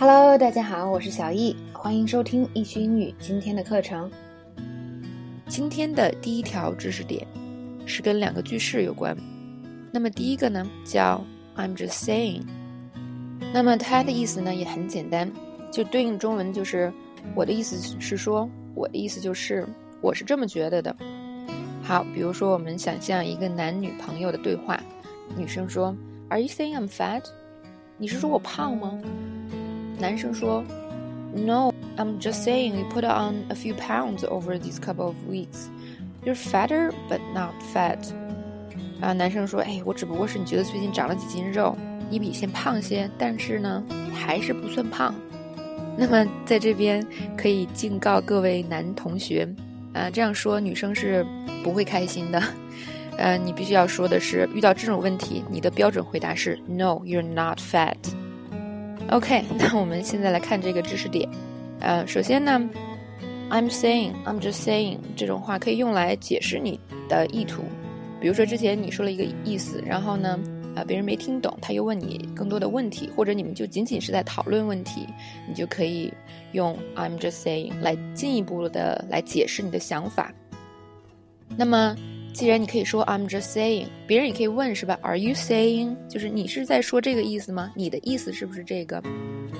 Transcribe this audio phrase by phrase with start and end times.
[0.00, 4.08] Hello，大家好，我是小易，欢迎收听易趣英语今天的课程。
[5.48, 7.26] 今天的第一条知识点
[7.84, 9.16] 是跟两个句式有关。
[9.90, 11.20] 那么第一个呢叫
[11.56, 12.42] I'm just saying，
[13.52, 15.28] 那么它的意思呢也很简单，
[15.72, 16.92] 就对应中文就是
[17.34, 19.66] 我的意思是说，我的意思就是
[20.00, 20.94] 我是这么觉得的。
[21.82, 24.80] 好，比如说我们想象一个男女朋友的对话，
[25.36, 25.92] 女生说
[26.28, 27.24] Are you saying I'm fat？
[27.96, 28.96] 你是说我胖吗？
[29.98, 30.62] 男生说
[31.34, 35.66] ：“No, I'm just saying you put on a few pounds over these couple of weeks.
[36.24, 37.98] You're fatter, but not fat.”
[39.00, 41.76] 啊，男生说：“哎，我只不过是你觉得最近长了几斤肉，
[42.10, 45.14] 你比以前胖些，但是呢，还是不算胖。”
[45.96, 47.04] 那么在这边
[47.36, 49.48] 可以警告各位男同学，
[49.92, 51.26] 啊，这样说女生是
[51.64, 52.40] 不会开心的。
[53.16, 57.96] 呃，你必须要说的是，遇到这种问题，你的标准回答是：“No, you're not fat.”
[59.10, 61.28] OK， 那我们现在来看这个知识点。
[61.80, 62.60] 呃，首先呢
[63.50, 66.78] ，I'm saying, I'm just saying 这种话可以用来解释你
[67.08, 67.62] 的意图。
[68.20, 70.38] 比如说之前你说了一个意思，然后呢，
[70.74, 75.06] 啊，别人没听懂，他又问你更多的问题，或者你们就仅仅是在讨论问题，
[75.48, 76.12] 你就可以
[76.52, 80.32] 用 I'm just saying 来进一步的来解释你的想法。
[81.56, 81.96] 那么。
[82.33, 84.97] 既然你可以说 I'm just saying，别人也可以问是吧？
[85.03, 85.95] Are you saying？
[86.09, 87.71] 就是你是在说这个意思吗？
[87.75, 88.99] 你的意思是不是这个？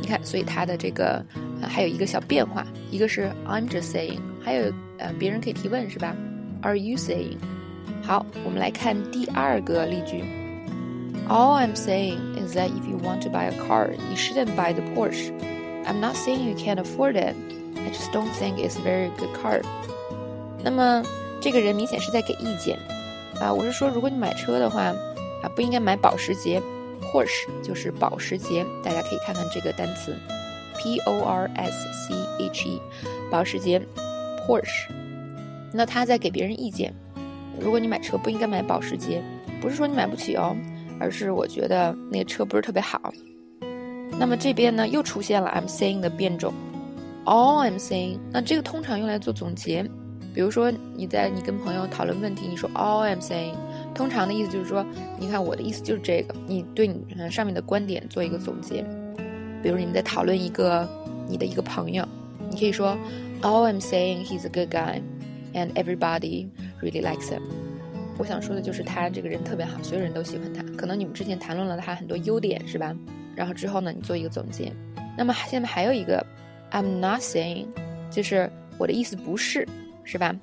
[0.02, 1.24] 你看，所以它的这个
[1.62, 6.16] 还有一个小变化，一个是 I'm just saying，还有呃别人可以提问是吧？
[6.64, 7.38] Are you saying？
[8.02, 10.24] 好，我们来看第二个例句。
[11.30, 14.82] All I'm saying is that if you want to buy a car, you shouldn't buy the
[14.96, 15.32] Porsche.
[15.86, 17.36] I'm not saying you can't afford it.
[17.78, 19.62] I just don't think it's a very good car.
[20.64, 21.04] 那么。
[21.49, 22.79] 这个人明显是在给意见，
[23.41, 24.83] 啊，我是说，如果你买车的话，
[25.43, 26.61] 啊，不应该买保时捷
[27.01, 30.15] ，Porsche 就是保时捷，大家可以看看这个单词
[30.77, 32.83] ，P O R S C H E，
[33.31, 33.81] 保时捷
[34.47, 34.91] ，Porsche。
[35.73, 36.93] 那他在给别人意见，
[37.59, 39.25] 如果你买车不应该买保时捷，
[39.59, 40.55] 不是说你买不起哦，
[41.01, 43.11] 而是我觉得那个车不是特别好。
[44.19, 46.53] 那么这边呢又出现了 I'm saying 的变种
[47.25, 49.91] ，All I'm saying，那这个通常用来做总结。
[50.35, 53.55] 比如说，你在你跟朋友讨论问题，你说 All I'm saying，
[53.95, 54.87] 通常的意思就是说，
[55.19, 58.85] 你看我的意思就是这个，你对你上面的观点做一个总结。
[59.63, 60.89] 比如你们在讨论一个
[61.27, 62.07] 你的一个朋友，
[62.49, 62.97] 你可以说
[63.43, 65.01] All I'm saying he's a good guy
[65.55, 66.47] and everybody
[66.81, 67.43] really likes him。
[68.17, 70.63] 我想说的就是他这个人特别好，所有人都喜欢他。
[70.77, 72.95] 可能你们之前谈论了他很多优点，是吧？
[73.35, 74.73] 然后之后呢，你做一个总结。
[75.17, 76.25] 那么下面还有一个
[76.71, 77.67] I'm not saying，
[78.11, 79.67] 就是我的意思不是。
[80.11, 80.35] 是吧？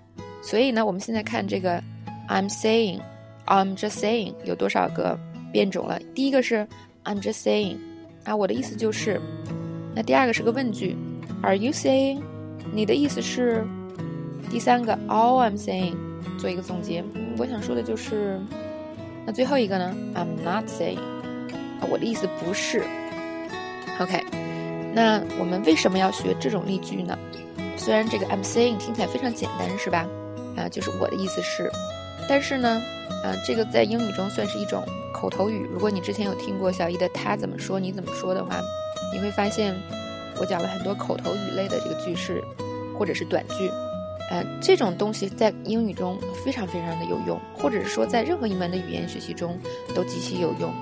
[0.44, 1.82] 所以呢，我们现在看这个
[2.30, 3.00] ，I'm saying,
[3.48, 5.18] I'm just saying 有多少个
[5.52, 6.00] 变种了？
[6.14, 6.68] 第一个是
[7.04, 7.78] I'm just saying，
[8.26, 9.20] 啊，我的意思就是。
[9.96, 10.96] 那第二个是个问句
[11.42, 12.22] ，Are you saying？
[12.72, 13.66] 你的意思是？
[14.52, 15.96] 第三个 All I'm saying，
[16.38, 17.04] 做一个总结，
[17.40, 18.40] 我想说的就是。
[19.26, 21.00] 那最后一个呢？I'm not saying，
[21.90, 22.84] 我的意思不是。
[24.00, 24.24] OK，
[24.94, 27.18] 那我们为什么要学这种例句呢？
[27.78, 30.08] 虽然这个 I'm saying 听起来非常简单，是吧？
[30.58, 31.70] 啊，就是我的意思是，
[32.28, 32.82] 但是呢，
[33.24, 35.68] 啊，这个在英语中算是一种口头语。
[35.72, 38.62] 如果你之前有听过小易的他怎么说，你怎么说的话，
[39.14, 39.76] 你会发现
[40.40, 42.44] 我讲了很多口头语类的这个句式，
[42.98, 43.70] 或者是短句，
[44.32, 49.60] 呃，这种东西在英语中非常非常的有用，或者是说在任何一门的语言学习中
[49.94, 50.74] 都极其有用。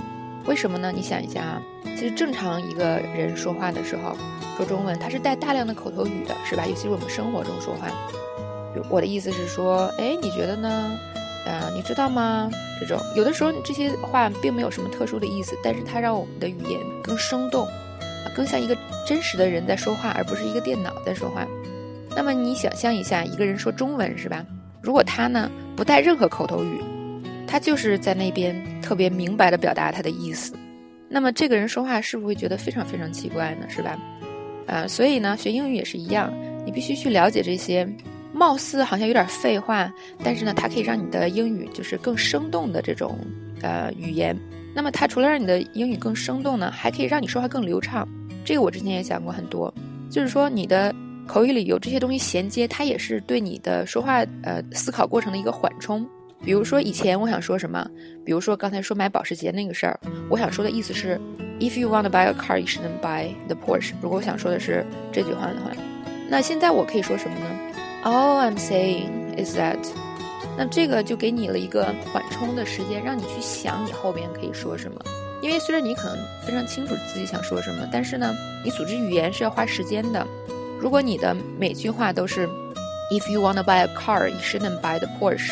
[0.45, 0.91] 为什么呢？
[0.93, 1.61] 你想一下啊，
[1.95, 4.15] 其实正常一个人说话的时候，
[4.57, 6.65] 说中文，他是带大量的口头语的，是吧？
[6.67, 7.87] 尤其是我们生活中说话。
[8.89, 10.99] 我的意思是说，哎，你觉得呢？
[11.45, 12.49] 呃，你知道吗？
[12.79, 18.77] 这种有的时候这些话并没有什么特殊的意思，但是它让我们的语言更生动，啊更像一个
[19.07, 21.47] 真实的人在说话，而不是一个电脑在说话。
[22.15, 24.45] 那么你想象一下，一个人说中文，是吧？
[24.81, 26.81] 如果他呢不带任何口头语。
[27.45, 30.53] 他就是在那边特别明白的表达他的意思，
[31.09, 33.65] 那么这个人说话是不是会觉得非常非常奇怪呢？
[33.69, 33.97] 是吧？
[34.67, 36.31] 啊，所以呢，学英语也是一样，
[36.65, 37.87] 你必须去了解这些
[38.33, 39.91] 貌似好像有点废话，
[40.23, 43.17] 但是呢，它可以让你的英语就是更生动的这种
[43.61, 44.37] 呃语言。
[44.75, 48.07] 那么它除了让你的英语更生动呢，还可以让你说话更流畅。
[48.43, 49.73] 这个我之前也讲过很多，
[50.09, 50.93] 就是说你的
[51.27, 56.07] 口语里有这些东西衔接，它也是对你的说话呃思考过程的一个缓冲。
[56.43, 57.87] 比如说以前我想说什么，
[58.25, 59.99] 比如说刚才说买保时捷那个事儿，
[60.29, 61.19] 我想说的意思是
[61.59, 63.93] ，If you want to buy a car, you shouldn't buy the Porsche。
[64.01, 65.71] 如果我想说的是这句话的话，
[66.29, 67.45] 那现在我可以说什么呢
[68.03, 69.77] ？All I'm saying is that，
[70.57, 74.99] 那这个就给你了一个缓冲的时间，让你去想你后边可以说什么。
[75.41, 80.25] 因为虽然你可能非常清楚自己想说什么，但是呢，你组织语言是要花时间的。
[80.79, 82.47] 如果你的每句话都是
[83.11, 85.51] "If you wanna buy a car, you shouldn't buy the Porsche.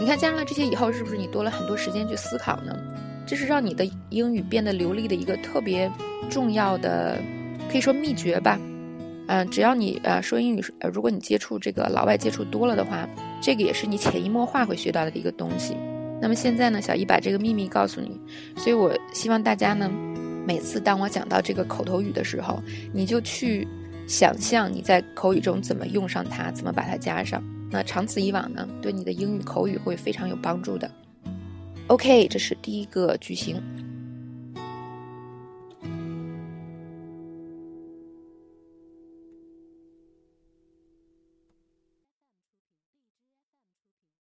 [0.00, 2.74] 你看加上了这些以后，是不是你多了很多时间去思考呢？
[3.26, 5.90] 这是让你的英语变得流利的一个特别
[6.30, 7.18] 重要的，
[7.70, 8.58] 可以说秘诀吧。
[9.26, 13.06] 嗯，只要你呃说英语，如果你接触这个老外接触多了的话，
[13.42, 15.76] 这个也是你潜移默化会学到的一个东西。
[16.22, 18.18] 那么现在呢，小姨把这个秘密告诉你，
[18.56, 19.90] 所以我希望大家呢，
[20.46, 22.62] 每次当我讲到这个口头语的时候，
[22.94, 23.68] 你就去
[24.06, 27.42] 想象你在口语中怎么用上它，怎么把它加上。
[27.70, 30.90] 那长此以往呢，对你的英语口语会非常有帮助的。
[31.88, 33.62] OK，这是第一个句型。